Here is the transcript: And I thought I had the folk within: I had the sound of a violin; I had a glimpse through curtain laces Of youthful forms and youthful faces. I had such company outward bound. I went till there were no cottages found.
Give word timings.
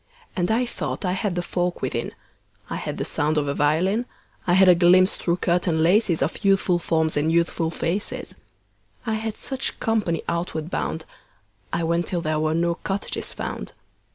And 0.35 0.49
I 0.49 0.65
thought 0.65 1.05
I 1.05 1.11
had 1.11 1.35
the 1.35 1.43
folk 1.43 1.83
within: 1.83 2.11
I 2.71 2.77
had 2.77 2.97
the 2.97 3.05
sound 3.05 3.37
of 3.37 3.47
a 3.47 3.53
violin; 3.53 4.07
I 4.47 4.53
had 4.53 4.67
a 4.67 4.73
glimpse 4.73 5.15
through 5.15 5.37
curtain 5.37 5.83
laces 5.83 6.23
Of 6.23 6.43
youthful 6.43 6.79
forms 6.79 7.15
and 7.15 7.31
youthful 7.31 7.69
faces. 7.69 8.33
I 9.05 9.13
had 9.13 9.37
such 9.37 9.79
company 9.79 10.23
outward 10.27 10.71
bound. 10.71 11.05
I 11.71 11.83
went 11.83 12.07
till 12.07 12.21
there 12.21 12.39
were 12.39 12.55
no 12.55 12.73
cottages 12.73 13.31
found. 13.33 13.73